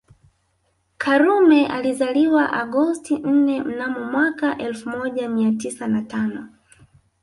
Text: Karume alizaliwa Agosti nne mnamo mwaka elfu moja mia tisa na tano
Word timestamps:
Karume 0.97 1.67
alizaliwa 1.67 2.53
Agosti 2.53 3.17
nne 3.17 3.61
mnamo 3.63 3.99
mwaka 4.11 4.57
elfu 4.57 4.89
moja 4.89 5.29
mia 5.29 5.51
tisa 5.51 5.87
na 5.87 6.01
tano 6.01 6.49